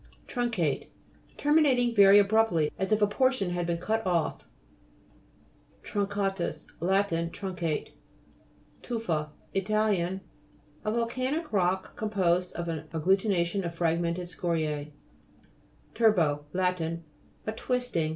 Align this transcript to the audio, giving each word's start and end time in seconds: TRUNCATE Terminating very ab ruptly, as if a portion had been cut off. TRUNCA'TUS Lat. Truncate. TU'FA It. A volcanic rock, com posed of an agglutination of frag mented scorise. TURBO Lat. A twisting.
TRUNCATE 0.25 0.89
Terminating 1.37 1.93
very 1.93 2.19
ab 2.19 2.31
ruptly, 2.31 2.71
as 2.79 2.91
if 2.91 3.03
a 3.03 3.07
portion 3.07 3.51
had 3.51 3.67
been 3.67 3.77
cut 3.77 4.03
off. 4.03 4.43
TRUNCA'TUS 5.83 6.69
Lat. 6.79 7.09
Truncate. 7.09 7.91
TU'FA 8.81 9.29
It. 9.53 9.69
A 9.69 10.11
volcanic 10.91 11.53
rock, 11.53 11.95
com 11.95 12.09
posed 12.09 12.51
of 12.53 12.67
an 12.67 12.87
agglutination 12.87 13.63
of 13.63 13.75
frag 13.75 14.01
mented 14.01 14.27
scorise. 14.27 14.91
TURBO 15.93 16.45
Lat. 16.51 16.81
A 16.81 17.51
twisting. 17.55 18.09